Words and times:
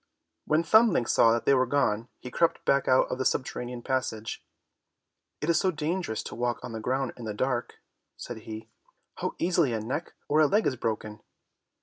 When 0.45 0.63
Thumbling 0.63 1.05
saw 1.05 1.31
that 1.31 1.45
they 1.45 1.53
were 1.53 1.67
gone, 1.67 2.07
he 2.17 2.31
crept 2.31 2.65
back 2.65 2.87
out 2.87 3.11
of 3.11 3.19
the 3.19 3.23
subterranean 3.23 3.83
passage. 3.83 4.43
"It 5.41 5.47
is 5.47 5.59
so 5.59 5.69
dangerous 5.69 6.23
to 6.23 6.33
walk 6.33 6.57
on 6.63 6.71
the 6.71 6.79
ground 6.79 7.13
in 7.17 7.25
the 7.25 7.35
dark," 7.35 7.75
said 8.17 8.37
he; 8.37 8.67
"how 9.17 9.35
easily 9.37 9.73
a 9.73 9.79
neck 9.79 10.13
or 10.27 10.39
a 10.41 10.47
leg 10.47 10.65
is 10.65 10.75
broken!" 10.75 11.21